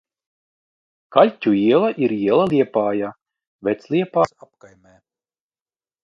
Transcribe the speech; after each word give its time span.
Kaļķu 1.15 1.51
iela 1.57 1.91
ir 2.05 2.15
iela 2.15 2.47
Liepājā, 2.53 3.11
Vecliepājas 3.67 4.33
apkaimē. 4.47 4.95